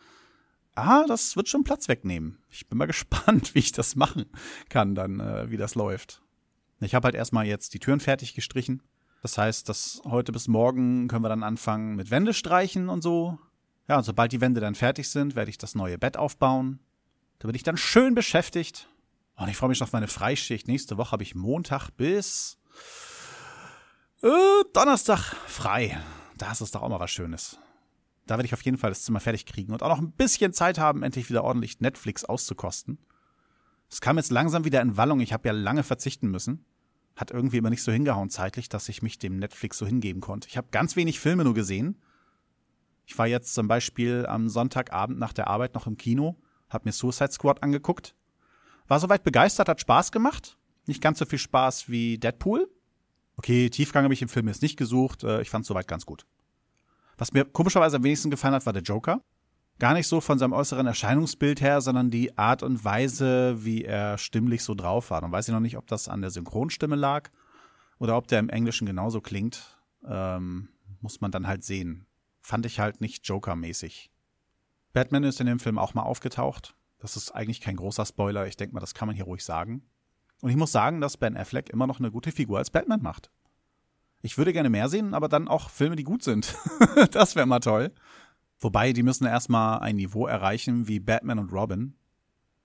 ah, 0.75 1.05
das 1.07 1.37
wird 1.37 1.49
schon 1.49 1.65
Platz 1.65 1.89
wegnehmen. 1.89 2.39
Ich 2.51 2.67
bin 2.69 2.79
mal 2.79 2.87
gespannt, 2.87 3.55
wie 3.55 3.61
ich 3.61 3.73
das 3.73 3.97
machen 3.97 4.27
kann, 4.69 4.95
dann, 4.95 5.21
äh, 5.21 5.51
wie 5.51 5.57
das 5.57 5.75
läuft. 5.75 6.23
Ich 6.81 6.95
habe 6.95 7.07
halt 7.07 7.15
erstmal 7.15 7.47
jetzt 7.47 7.75
die 7.75 7.79
Türen 7.79 8.01
fertig 8.01 8.35
gestrichen. 8.35 8.83
Das 9.23 9.39
heißt, 9.39 9.69
dass 9.69 10.03
heute 10.05 10.33
bis 10.33 10.49
morgen 10.49 11.09
können 11.09 11.25
wir 11.25 11.31
dann 11.31 11.43
anfangen 11.43 11.97
mit 11.97 12.11
Wände 12.11 12.35
streichen 12.35 12.89
und 12.91 13.03
so. 13.03 13.39
Ja, 13.89 13.99
und 13.99 14.05
sobald 14.05 14.33
die 14.33 14.41
Wände 14.41 14.61
dann 14.61 14.75
fertig 14.75 15.09
sind, 15.09 15.35
werde 15.35 15.51
ich 15.51 15.59
das 15.59 15.75
neue 15.75 15.99
Bett 15.99 16.17
aufbauen. 16.17 16.79
Da 17.39 17.47
bin 17.47 17.55
ich 17.55 17.63
dann 17.63 17.77
schön 17.77 18.15
beschäftigt. 18.15 18.89
Und 19.37 19.49
ich 19.49 19.57
freue 19.57 19.69
mich 19.69 19.83
auf 19.83 19.93
meine 19.93 20.09
Freischicht. 20.09 20.69
Nächste 20.69 20.97
Woche 20.97 21.13
habe 21.13 21.23
ich 21.23 21.35
Montag 21.35 21.91
bis 21.91 22.59
äh, 24.23 24.65
Donnerstag 24.73 25.35
frei. 25.47 26.01
Das 26.39 26.61
ist 26.61 26.75
doch 26.75 26.83
auch 26.83 26.89
mal 26.89 27.01
was 27.01 27.11
Schönes. 27.11 27.59
Da 28.27 28.37
werde 28.37 28.47
ich 28.47 28.55
auf 28.55 28.63
jeden 28.63 28.79
Fall 28.79 28.91
das 28.91 29.03
Zimmer 29.03 29.21
fertig 29.21 29.45
kriegen 29.45 29.73
und 29.73 29.83
auch 29.83 29.89
noch 29.89 29.99
ein 29.99 30.13
bisschen 30.13 30.53
Zeit 30.53 30.79
haben, 30.79 31.03
endlich 31.03 31.29
wieder 31.29 31.45
ordentlich 31.45 31.81
Netflix 31.81 32.25
auszukosten. 32.25 32.99
Es 33.91 34.01
kam 34.01 34.17
jetzt 34.17 34.33
langsam 34.33 34.65
wieder 34.65 34.81
in 34.81 34.97
Wallung. 34.97 35.21
Ich 35.21 35.33
habe 35.33 35.49
ja 35.49 35.53
lange 35.53 35.83
verzichten 35.83 36.31
müssen. 36.31 36.65
Hat 37.17 37.31
irgendwie 37.31 37.59
immer 37.59 37.71
nicht 37.71 37.83
so 37.83 37.93
hingehauen 37.93 38.31
zeitlich, 38.31 38.69
dass 38.69 38.89
ich 38.89 39.03
mich 39.03 39.19
dem 39.19 39.37
Netflix 39.37 39.79
so 39.79 39.87
hingeben 39.87 40.21
konnte. 40.21 40.49
Ich 40.49 40.57
habe 40.57 40.69
ganz 40.71 40.97
wenig 40.97 41.21
Filme 41.21 41.45
nur 41.45 41.55
gesehen. 41.55 42.01
Ich 43.07 43.17
war 43.19 43.27
jetzt 43.27 43.55
zum 43.55 43.69
Beispiel 43.69 44.27
am 44.27 44.49
Sonntagabend 44.49 45.19
nach 45.19 45.33
der 45.33 45.49
Arbeit 45.49 45.75
noch 45.75 45.87
im 45.87 45.99
Kino, 45.99 46.41
habe 46.71 46.89
mir 46.89 46.93
Suicide 46.93 47.31
Squad 47.31 47.63
angeguckt. 47.63 48.17
War 48.87 49.01
soweit 49.01 49.25
begeistert, 49.25 49.69
hat 49.69 49.81
Spaß 49.81 50.13
gemacht. 50.13 50.59
Nicht 50.87 51.03
ganz 51.03 51.19
so 51.19 51.25
viel 51.25 51.39
Spaß 51.39 51.89
wie 51.89 52.19
Deadpool. 52.19 52.69
Okay, 53.37 53.71
Tiefgang 53.71 54.05
habe 54.05 54.15
ich 54.15 54.23
im 54.23 54.29
Film 54.29 54.49
jetzt 54.49 54.63
nicht 54.63 54.77
gesucht. 54.77 55.25
Äh, 55.25 55.43
ich 55.43 55.51
fand 55.51 55.63
es 55.63 55.69
soweit 55.69 55.89
ganz 55.89 56.07
gut. 56.07 56.27
Was 57.17 57.33
mir 57.33 57.45
komischerweise 57.45 57.97
am 57.97 58.05
wenigsten 58.05 58.31
gefallen 58.31 58.55
hat, 58.55 58.67
war 58.67 58.73
der 58.73 58.83
Joker. 58.83 59.23
Gar 59.79 59.95
nicht 59.95 60.07
so 60.07 60.21
von 60.21 60.39
seinem 60.39 60.53
äußeren 60.53 60.87
Erscheinungsbild 60.87 61.61
her, 61.61 61.81
sondern 61.81 62.11
die 62.11 62.39
Art 62.39 62.63
und 62.63 62.85
Weise, 62.85 63.65
wie 63.65 63.85
er 63.85 64.19
stimmlich 64.19 64.63
so 64.63 64.75
drauf 64.75 65.11
war. 65.11 65.21
Dann 65.21 65.33
weiß 65.33 65.49
ich 65.49 65.53
noch 65.53 65.61
nicht, 65.61 65.77
ob 65.77 65.87
das 65.89 66.09
an 66.09 66.21
der 66.21 66.31
Synchronstimme 66.31 66.95
lag 66.95 67.31
oder 67.99 68.17
ob 68.17 68.29
der 68.29 68.39
im 68.39 68.49
Englischen 68.49 68.87
genauso 68.87 69.21
klingt. 69.21 69.79
Ähm, 70.07 70.69
muss 71.01 71.21
man 71.21 71.33
dann 71.33 71.47
halt 71.47 71.65
sehen. 71.65 72.07
Fand 72.41 72.67
ich 72.67 72.79
halt 72.79 73.01
nicht 73.01 73.27
Joker-mäßig. 73.27 74.11
Batman 74.93 75.25
ist 75.25 75.41
in 75.41 75.47
dem 75.47 75.59
Film 75.59 75.79
auch 75.79 75.95
mal 75.95 76.03
aufgetaucht. 76.03 76.77
Das 77.05 77.19
ist 77.19 77.33
eigentlich 77.33 77.61
kein 77.61 77.77
großer 77.77 78.07
Spoiler. 78.07 78.47
Ich 78.47 78.57
denke 78.57 78.73
mal, 78.73 78.81
das 78.81 78.95
kann 78.95 79.07
man 79.07 79.15
hier 79.15 79.27
ruhig 79.27 79.45
sagen. 79.45 79.83
Und 80.41 80.49
ich 80.49 80.57
muss 80.57 80.73
sagen, 80.73 81.03
dass 81.03 81.19
Ben 81.19 81.37
Affleck 81.37 81.69
immer 81.69 81.87
noch 81.87 81.99
eine 81.99 82.11
gute 82.11 82.33
Figur 82.33 82.57
als 82.57 82.71
Batman 82.71 83.03
macht. 83.03 83.31
Ich 84.23 84.39
würde 84.39 84.55
gerne 84.55 84.71
mehr 84.71 84.89
sehen, 84.89 85.13
aber 85.13 85.29
dann 85.29 85.47
auch 85.47 85.69
Filme, 85.69 85.97
die 85.97 86.05
gut 86.05 86.23
sind. 86.23 86.57
das 87.11 87.37
wäre 87.37 87.45
mal 87.45 87.61
toll. 87.61 87.93
Wobei, 88.59 88.95
die 88.95 89.03
müssen 89.03 89.27
erstmal 89.27 89.81
ein 89.81 89.97
Niveau 89.97 90.27
erreichen 90.27 90.89
wie 90.89 90.99
Batman 90.99 91.39
und 91.39 91.53
Robin. 91.53 91.95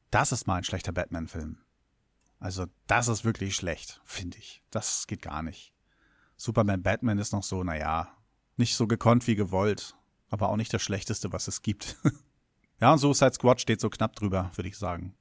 Das 0.10 0.32
ist 0.32 0.48
mal 0.48 0.56
ein 0.56 0.64
schlechter 0.64 0.94
Batman-Film. 0.94 1.58
Also, 2.40 2.68
das 2.88 3.10
ist 3.10 3.26
wirklich 3.26 3.56
schlecht, 3.58 4.00
finde 4.06 4.38
ich. 4.38 4.64
Das 4.72 5.06
geht 5.06 5.22
gar 5.22 5.44
nicht. 5.44 5.74
Superman 6.38 6.82
Batman 6.82 7.18
ist 7.18 7.34
noch 7.34 7.44
so, 7.44 7.62
naja, 7.66 8.08
nicht 8.56 8.78
so 8.78 8.88
gekonnt 8.88 9.28
wie 9.28 9.36
gewollt, 9.36 9.98
aber 10.30 10.48
auch 10.48 10.56
nicht 10.56 10.74
das 10.74 10.82
Schlechteste, 10.82 11.34
was 11.34 11.50
es 11.50 11.62
gibt. 11.62 11.98
ja, 12.80 12.92
und 12.92 13.00
Suicide 13.00 13.34
Squad 13.34 13.62
steht 13.62 13.82
so 13.82 13.90
knapp 13.90 14.16
drüber, 14.16 14.52
würde 14.56 14.70
ich 14.70 14.78
sagen. 14.78 15.16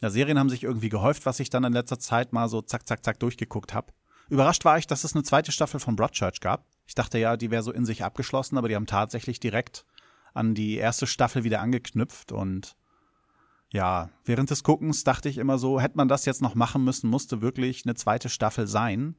Ja, 0.00 0.10
Serien 0.10 0.38
haben 0.38 0.50
sich 0.50 0.62
irgendwie 0.62 0.88
gehäuft, 0.88 1.26
was 1.26 1.40
ich 1.40 1.50
dann 1.50 1.64
in 1.64 1.72
letzter 1.72 1.98
Zeit 1.98 2.32
mal 2.32 2.48
so 2.48 2.62
zack, 2.62 2.86
zack, 2.86 3.04
zack 3.04 3.18
durchgeguckt 3.18 3.74
habe. 3.74 3.92
Überrascht 4.28 4.64
war 4.64 4.78
ich, 4.78 4.86
dass 4.86 5.04
es 5.04 5.14
eine 5.14 5.24
zweite 5.24 5.52
Staffel 5.52 5.80
von 5.80 5.96
Broadchurch 5.96 6.40
gab. 6.40 6.66
Ich 6.86 6.94
dachte 6.94 7.18
ja, 7.18 7.36
die 7.36 7.50
wäre 7.50 7.62
so 7.62 7.72
in 7.72 7.84
sich 7.84 8.04
abgeschlossen, 8.04 8.58
aber 8.58 8.68
die 8.68 8.76
haben 8.76 8.86
tatsächlich 8.86 9.40
direkt 9.40 9.84
an 10.34 10.54
die 10.54 10.76
erste 10.76 11.06
Staffel 11.06 11.44
wieder 11.44 11.60
angeknüpft 11.60 12.32
und 12.32 12.76
ja, 13.70 14.08
während 14.24 14.50
des 14.50 14.64
Guckens 14.64 15.04
dachte 15.04 15.28
ich 15.28 15.36
immer 15.36 15.58
so, 15.58 15.80
hätte 15.80 15.96
man 15.96 16.08
das 16.08 16.24
jetzt 16.24 16.40
noch 16.40 16.54
machen 16.54 16.84
müssen, 16.84 17.10
musste 17.10 17.42
wirklich 17.42 17.84
eine 17.84 17.94
zweite 17.94 18.28
Staffel 18.28 18.66
sein. 18.66 19.16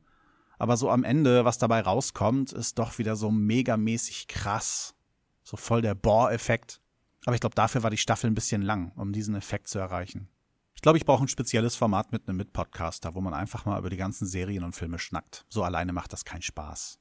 Aber 0.57 0.75
so 0.75 0.89
am 0.89 1.03
Ende, 1.03 1.45
was 1.45 1.59
dabei 1.59 1.81
rauskommt, 1.81 2.51
ist 2.51 2.79
doch 2.79 2.97
wieder 2.97 3.15
so 3.15 3.31
megamäßig 3.31 4.27
krass. 4.27 4.95
So 5.43 5.55
voll 5.55 5.81
der 5.81 5.95
Bohr-Effekt. 5.95 6.81
Aber 7.25 7.35
ich 7.35 7.41
glaube, 7.41 7.55
dafür 7.55 7.83
war 7.83 7.89
die 7.89 7.97
Staffel 7.97 8.29
ein 8.29 8.35
bisschen 8.35 8.61
lang, 8.61 8.91
um 8.95 9.11
diesen 9.11 9.35
Effekt 9.35 9.67
zu 9.67 9.79
erreichen. 9.79 10.29
Ich 10.75 10.81
glaube, 10.81 10.97
ich 10.97 11.05
brauche 11.05 11.23
ein 11.23 11.27
spezielles 11.27 11.75
Format 11.75 12.11
mit 12.13 12.27
einem 12.27 12.37
Mitpodcaster, 12.37 13.13
wo 13.13 13.21
man 13.21 13.33
einfach 13.33 13.65
mal 13.65 13.77
über 13.77 13.89
die 13.89 13.97
ganzen 13.97 14.25
Serien 14.25 14.63
und 14.63 14.75
Filme 14.75 14.97
schnackt. 14.97 15.45
So 15.49 15.63
alleine 15.63 15.91
macht 15.91 16.13
das 16.13 16.23
keinen 16.23 16.41
Spaß. 16.41 16.99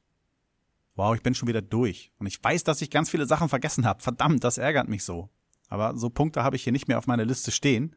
Wow, 0.97 1.15
ich 1.15 1.23
bin 1.23 1.37
schon 1.37 1.47
wieder 1.47 1.63
durch. 1.63 2.11
Und 2.19 2.27
ich 2.27 2.43
weiß, 2.43 2.65
dass 2.65 2.83
ich 2.83 2.91
ganz 2.91 3.09
viele 3.09 3.27
Sachen 3.27 3.49
vergessen 3.49 3.87
habe. 3.87 4.03
Verdammt, 4.03 4.43
das 4.43 4.59
ärgert 4.59 4.89
mich 4.89 5.05
so. 5.05 5.31
Aber 5.69 5.97
so 5.97 6.11
Punkte 6.11 6.43
habe 6.43 6.57
ich 6.57 6.65
hier 6.65 6.73
nicht 6.73 6.89
mehr 6.89 6.99
auf 6.99 7.07
meiner 7.07 7.25
Liste 7.25 7.53
stehen. 7.53 7.95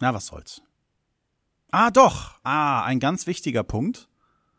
Na, 0.00 0.14
was 0.14 0.26
soll's. 0.26 0.62
Ah, 1.72 1.90
doch. 1.90 2.38
Ah, 2.44 2.84
ein 2.84 3.00
ganz 3.00 3.26
wichtiger 3.26 3.64
Punkt. 3.64 4.08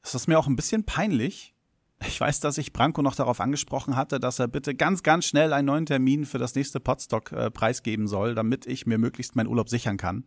Es 0.03 0.13
ist 0.13 0.27
mir 0.27 0.37
auch 0.37 0.47
ein 0.47 0.57
bisschen 0.57 0.83
peinlich. 0.83 1.54
Ich 2.01 2.19
weiß, 2.19 2.41
dass 2.41 2.57
ich 2.57 2.73
Branko 2.73 3.01
noch 3.01 3.15
darauf 3.15 3.39
angesprochen 3.39 3.95
hatte, 3.95 4.19
dass 4.19 4.39
er 4.39 4.47
bitte 4.47 4.75
ganz, 4.75 5.01
ganz 5.01 5.25
schnell 5.25 5.53
einen 5.53 5.67
neuen 5.67 5.85
Termin 5.85 6.25
für 6.25 6.37
das 6.37 6.53
nächste 6.55 6.79
Podstock 6.79 7.31
äh, 7.31 7.49
preisgeben 7.49 8.07
soll, 8.07 8.35
damit 8.35 8.65
ich 8.65 8.85
mir 8.85 8.97
möglichst 8.97 9.35
meinen 9.35 9.47
Urlaub 9.47 9.69
sichern 9.69 9.97
kann. 9.97 10.25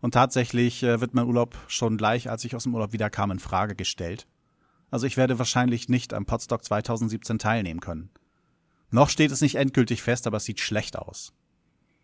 Und 0.00 0.14
tatsächlich 0.14 0.82
äh, 0.82 1.00
wird 1.00 1.14
mein 1.14 1.26
Urlaub 1.26 1.56
schon 1.66 1.96
gleich, 1.96 2.30
als 2.30 2.44
ich 2.44 2.56
aus 2.56 2.64
dem 2.64 2.74
Urlaub 2.74 2.92
wiederkam, 2.92 3.30
in 3.30 3.38
Frage 3.38 3.74
gestellt. 3.74 4.26
Also 4.90 5.06
ich 5.06 5.16
werde 5.16 5.38
wahrscheinlich 5.38 5.88
nicht 5.88 6.14
am 6.14 6.24
Podstock 6.24 6.64
2017 6.64 7.38
teilnehmen 7.38 7.80
können. 7.80 8.10
Noch 8.90 9.08
steht 9.08 9.32
es 9.32 9.40
nicht 9.40 9.56
endgültig 9.56 10.02
fest, 10.02 10.26
aber 10.26 10.36
es 10.36 10.44
sieht 10.44 10.60
schlecht 10.60 10.98
aus. 10.98 11.32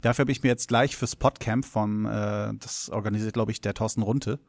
Dafür 0.00 0.24
habe 0.24 0.32
ich 0.32 0.42
mir 0.42 0.48
jetzt 0.48 0.68
gleich 0.68 0.96
fürs 0.96 1.14
Podcamp 1.14 1.64
von, 1.64 2.06
äh, 2.06 2.52
das 2.58 2.90
organisiert, 2.90 3.34
glaube 3.34 3.52
ich, 3.52 3.60
der 3.60 3.74
Thorsten 3.74 4.02
Runte. 4.02 4.40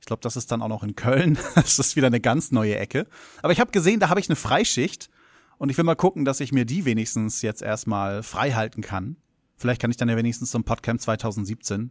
Ich 0.00 0.06
glaube, 0.06 0.22
das 0.22 0.36
ist 0.36 0.50
dann 0.50 0.62
auch 0.62 0.68
noch 0.68 0.82
in 0.82 0.96
Köln. 0.96 1.38
das 1.54 1.78
ist 1.78 1.96
wieder 1.96 2.08
eine 2.08 2.20
ganz 2.20 2.50
neue 2.50 2.76
Ecke. 2.76 3.06
Aber 3.42 3.52
ich 3.52 3.60
habe 3.60 3.70
gesehen, 3.70 4.00
da 4.00 4.08
habe 4.08 4.20
ich 4.20 4.28
eine 4.28 4.36
Freischicht. 4.36 5.10
Und 5.58 5.68
ich 5.68 5.76
will 5.76 5.84
mal 5.84 5.94
gucken, 5.94 6.24
dass 6.24 6.40
ich 6.40 6.52
mir 6.52 6.64
die 6.64 6.86
wenigstens 6.86 7.42
jetzt 7.42 7.60
erstmal 7.60 8.22
frei 8.22 8.52
halten 8.52 8.80
kann. 8.80 9.16
Vielleicht 9.56 9.80
kann 9.80 9.90
ich 9.90 9.98
dann 9.98 10.08
ja 10.08 10.16
wenigstens 10.16 10.50
zum 10.50 10.64
Podcamp 10.64 11.02
2017 11.02 11.90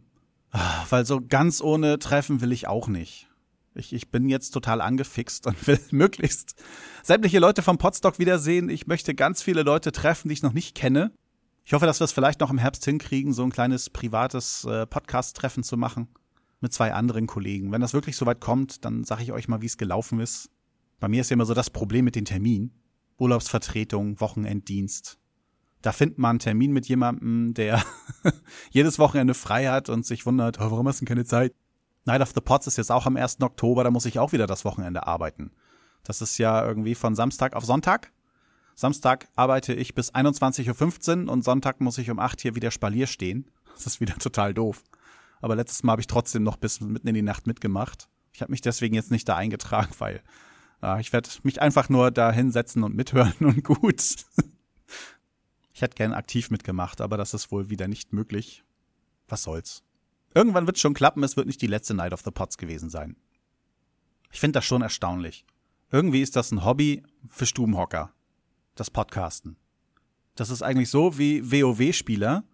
Ah, 0.52 0.84
weil 0.90 1.06
so 1.06 1.20
ganz 1.20 1.60
ohne 1.60 1.98
Treffen 1.98 2.40
will 2.40 2.52
ich 2.52 2.66
auch 2.66 2.88
nicht. 2.88 3.28
Ich, 3.74 3.92
ich 3.92 4.10
bin 4.10 4.28
jetzt 4.28 4.50
total 4.50 4.80
angefixt 4.80 5.46
und 5.46 5.66
will 5.66 5.78
möglichst 5.90 6.56
sämtliche 7.02 7.38
Leute 7.38 7.62
vom 7.62 7.78
Podstock 7.78 8.18
wiedersehen. 8.18 8.68
Ich 8.68 8.86
möchte 8.86 9.14
ganz 9.14 9.42
viele 9.42 9.62
Leute 9.62 9.92
treffen, 9.92 10.28
die 10.28 10.34
ich 10.34 10.42
noch 10.42 10.52
nicht 10.52 10.74
kenne. 10.74 11.12
Ich 11.64 11.72
hoffe, 11.72 11.86
dass 11.86 12.00
wir 12.00 12.04
es 12.04 12.12
vielleicht 12.12 12.40
noch 12.40 12.50
im 12.50 12.58
Herbst 12.58 12.84
hinkriegen, 12.84 13.32
so 13.32 13.44
ein 13.44 13.52
kleines 13.52 13.90
privates 13.90 14.64
äh, 14.64 14.86
Podcast-Treffen 14.86 15.62
zu 15.62 15.76
machen 15.76 16.08
mit 16.60 16.72
zwei 16.72 16.92
anderen 16.92 17.26
Kollegen. 17.26 17.72
Wenn 17.72 17.80
das 17.80 17.94
wirklich 17.94 18.16
so 18.16 18.26
weit 18.26 18.40
kommt, 18.40 18.84
dann 18.84 19.04
sage 19.04 19.22
ich 19.22 19.32
euch 19.32 19.48
mal, 19.48 19.62
wie 19.62 19.66
es 19.66 19.78
gelaufen 19.78 20.20
ist. 20.20 20.50
Bei 20.98 21.08
mir 21.08 21.22
ist 21.22 21.30
ja 21.30 21.34
immer 21.34 21.46
so 21.46 21.54
das 21.54 21.70
Problem 21.70 22.04
mit 22.04 22.14
den 22.14 22.24
Terminen. 22.26 22.72
Urlaubsvertretung, 23.18 24.20
Wochenenddienst. 24.20 25.18
Da 25.82 25.92
findet 25.92 26.18
man 26.18 26.30
einen 26.30 26.38
Termin 26.40 26.72
mit 26.72 26.86
jemandem, 26.86 27.54
der 27.54 27.82
jedes 28.70 28.98
Wochenende 28.98 29.34
frei 29.34 29.68
hat 29.68 29.88
und 29.88 30.04
sich 30.04 30.26
wundert, 30.26 30.60
oh, 30.60 30.70
warum 30.70 30.86
hast 30.88 31.00
du 31.00 31.04
denn 31.04 31.14
keine 31.14 31.24
Zeit? 31.24 31.54
Night 32.04 32.20
of 32.20 32.32
the 32.34 32.40
Pots 32.40 32.66
ist 32.66 32.76
jetzt 32.76 32.92
auch 32.92 33.06
am 33.06 33.16
1. 33.16 33.40
Oktober, 33.40 33.84
da 33.84 33.90
muss 33.90 34.06
ich 34.06 34.18
auch 34.18 34.32
wieder 34.32 34.46
das 34.46 34.64
Wochenende 34.64 35.06
arbeiten. 35.06 35.52
Das 36.02 36.22
ist 36.22 36.38
ja 36.38 36.64
irgendwie 36.66 36.94
von 36.94 37.14
Samstag 37.14 37.54
auf 37.54 37.64
Sonntag. 37.64 38.12
Samstag 38.74 39.28
arbeite 39.36 39.74
ich 39.74 39.94
bis 39.94 40.14
21.15 40.14 41.26
Uhr 41.26 41.32
und 41.32 41.44
Sonntag 41.44 41.80
muss 41.80 41.98
ich 41.98 42.10
um 42.10 42.18
8 42.18 42.40
hier 42.40 42.54
wieder 42.54 42.70
Spalier 42.70 43.06
stehen. 43.06 43.50
Das 43.74 43.86
ist 43.86 44.00
wieder 44.00 44.14
total 44.16 44.54
doof. 44.54 44.82
Aber 45.40 45.56
letztes 45.56 45.82
Mal 45.82 45.92
habe 45.92 46.02
ich 46.02 46.06
trotzdem 46.06 46.42
noch 46.42 46.56
bis 46.56 46.80
mitten 46.80 47.08
in 47.08 47.14
die 47.14 47.22
Nacht 47.22 47.46
mitgemacht. 47.46 48.08
Ich 48.32 48.42
habe 48.42 48.52
mich 48.52 48.60
deswegen 48.60 48.94
jetzt 48.94 49.10
nicht 49.10 49.28
da 49.28 49.36
eingetragen, 49.36 49.92
weil 49.98 50.22
äh, 50.82 51.00
ich 51.00 51.12
werde 51.12 51.28
mich 51.42 51.60
einfach 51.60 51.88
nur 51.88 52.10
da 52.10 52.32
hinsetzen 52.32 52.82
und 52.82 52.94
mithören 52.94 53.34
und 53.40 53.64
gut. 53.64 54.02
Ich 55.72 55.82
hätte 55.82 55.94
gern 55.94 56.12
aktiv 56.12 56.50
mitgemacht, 56.50 57.00
aber 57.00 57.16
das 57.16 57.34
ist 57.34 57.50
wohl 57.50 57.70
wieder 57.70 57.88
nicht 57.88 58.12
möglich. 58.12 58.64
Was 59.28 59.44
soll's. 59.44 59.82
Irgendwann 60.34 60.66
wird's 60.66 60.80
schon 60.80 60.94
klappen, 60.94 61.22
es 61.24 61.36
wird 61.36 61.46
nicht 61.46 61.62
die 61.62 61.66
letzte 61.66 61.94
Night 61.94 62.12
of 62.12 62.20
the 62.22 62.30
Pots 62.30 62.58
gewesen 62.58 62.90
sein. 62.90 63.16
Ich 64.30 64.38
finde 64.38 64.58
das 64.58 64.64
schon 64.64 64.82
erstaunlich. 64.82 65.44
Irgendwie 65.90 66.22
ist 66.22 66.36
das 66.36 66.52
ein 66.52 66.64
Hobby 66.64 67.02
für 67.28 67.46
Stubenhocker. 67.46 68.12
Das 68.76 68.90
Podcasten. 68.90 69.56
Das 70.36 70.50
ist 70.50 70.62
eigentlich 70.62 70.88
so 70.88 71.18
wie 71.18 71.42
WoW-Spieler, 71.50 72.44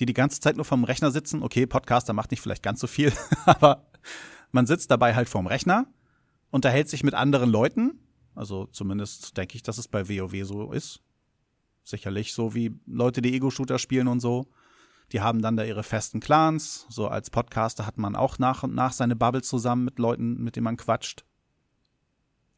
die 0.00 0.06
die 0.06 0.14
ganze 0.14 0.40
Zeit 0.40 0.56
nur 0.56 0.64
vom 0.64 0.84
Rechner 0.84 1.10
sitzen. 1.10 1.42
Okay, 1.42 1.66
Podcaster 1.66 2.12
macht 2.12 2.30
nicht 2.30 2.40
vielleicht 2.40 2.62
ganz 2.62 2.80
so 2.80 2.86
viel, 2.86 3.12
aber 3.46 3.86
man 4.50 4.66
sitzt 4.66 4.90
dabei 4.90 5.14
halt 5.14 5.28
vorm 5.28 5.46
Rechner, 5.46 5.86
unterhält 6.50 6.88
sich 6.88 7.02
mit 7.04 7.14
anderen 7.14 7.50
Leuten. 7.50 8.00
Also 8.34 8.66
zumindest 8.66 9.36
denke 9.36 9.56
ich, 9.56 9.62
dass 9.62 9.78
es 9.78 9.88
bei 9.88 10.08
WoW 10.08 10.44
so 10.44 10.72
ist. 10.72 11.00
Sicherlich 11.84 12.32
so 12.32 12.54
wie 12.54 12.78
Leute, 12.86 13.22
die 13.22 13.34
Ego-Shooter 13.34 13.78
spielen 13.78 14.08
und 14.08 14.20
so. 14.20 14.48
Die 15.12 15.20
haben 15.20 15.42
dann 15.42 15.56
da 15.56 15.64
ihre 15.64 15.82
festen 15.82 16.20
Clans. 16.20 16.86
So 16.88 17.08
als 17.08 17.30
Podcaster 17.30 17.86
hat 17.86 17.98
man 17.98 18.16
auch 18.16 18.38
nach 18.38 18.62
und 18.62 18.74
nach 18.74 18.92
seine 18.92 19.14
Bubble 19.14 19.42
zusammen 19.42 19.84
mit 19.84 19.98
Leuten, 19.98 20.42
mit 20.42 20.56
denen 20.56 20.64
man 20.64 20.76
quatscht. 20.76 21.24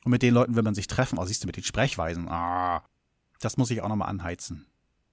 Und 0.05 0.13
mit 0.13 0.23
den 0.23 0.35
Leuten 0.35 0.55
will 0.55 0.63
man 0.63 0.75
sich 0.75 0.87
treffen. 0.87 1.19
Oh, 1.19 1.25
siehst 1.25 1.43
du, 1.43 1.47
mit 1.47 1.57
den 1.57 1.65
Sprechweisen. 1.65 2.29
Ah, 2.29 2.85
das 3.41 3.57
muss 3.57 3.71
ich 3.71 3.83
auch 3.83 3.89
nochmal 3.89 4.09
anheizen. 4.09 4.67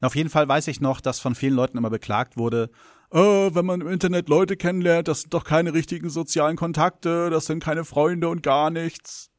Auf 0.03 0.15
jeden 0.15 0.29
Fall 0.29 0.47
weiß 0.47 0.67
ich 0.67 0.81
noch, 0.81 0.99
dass 0.99 1.19
von 1.19 1.33
vielen 1.33 1.53
Leuten 1.53 1.77
immer 1.77 1.89
beklagt 1.89 2.35
wurde, 2.35 2.69
äh, 3.11 3.19
wenn 3.19 3.65
man 3.65 3.79
im 3.79 3.87
Internet 3.87 4.27
Leute 4.27 4.57
kennenlernt, 4.57 5.07
das 5.07 5.21
sind 5.21 5.33
doch 5.33 5.45
keine 5.45 5.73
richtigen 5.73 6.09
sozialen 6.09 6.57
Kontakte, 6.57 7.29
das 7.29 7.45
sind 7.45 7.63
keine 7.63 7.85
Freunde 7.85 8.27
und 8.27 8.43
gar 8.43 8.69
nichts. 8.69 9.29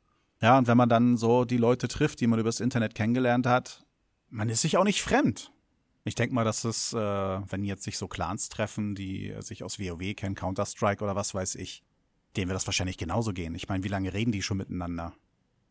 Ja, 0.40 0.56
und 0.56 0.66
wenn 0.66 0.76
man 0.76 0.88
dann 0.88 1.16
so 1.16 1.44
die 1.44 1.59
Leute 1.59 1.87
trifft, 1.87 2.21
die 2.21 2.26
man 2.26 2.38
übers 2.38 2.61
Internet 2.61 2.94
kennengelernt 2.94 3.47
hat, 3.47 3.85
man 4.30 4.49
ist 4.49 4.62
sich 4.62 4.78
auch 4.78 4.85
nicht 4.85 5.02
fremd. 5.02 5.52
Ich 6.04 6.14
denke 6.14 6.35
mal, 6.35 6.44
dass 6.44 6.64
es, 6.64 6.92
äh, 6.92 6.99
wenn 6.99 7.64
jetzt 7.64 7.83
sich 7.83 7.99
so 7.99 8.09
Clans 8.09 8.49
treffen, 8.49 8.94
die 8.94 9.35
sich 9.40 9.64
aus 9.64 9.78
WoW 9.78 10.14
kennen, 10.14 10.35
Counter-Strike 10.35 11.04
oder 11.04 11.14
was 11.14 11.35
weiß 11.35 11.56
ich, 11.56 11.83
denen 12.37 12.49
wird 12.49 12.56
das 12.56 12.66
wahrscheinlich 12.66 12.97
genauso 12.97 13.33
gehen. 13.33 13.54
Ich 13.54 13.68
meine, 13.68 13.85
wie 13.85 13.88
lange 13.88 14.14
reden 14.14 14.33
die 14.33 14.42
schon 14.42 14.56
miteinander? 14.56 15.14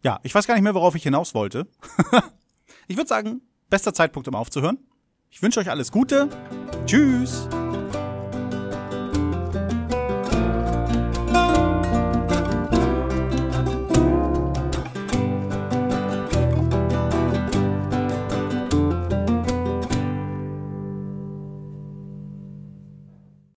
Ja, 0.04 0.20
ich 0.24 0.36
weiß 0.36 0.46
gar 0.46 0.54
nicht 0.54 0.64
mehr, 0.64 0.76
worauf 0.76 0.96
ich 0.96 1.04
hinaus 1.04 1.34
wollte. 1.34 1.68
ich 2.88 2.98
würde 2.98 3.08
sagen, 3.08 3.42
bester 3.74 3.92
Zeitpunkt, 3.92 4.28
um 4.28 4.36
aufzuhören. 4.36 4.78
Ich 5.32 5.42
wünsche 5.42 5.60
euch 5.60 5.72
alles 5.72 5.92
Gute. 5.92 6.30
Tschüss. 6.86 7.48